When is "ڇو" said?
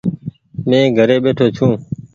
1.55-1.67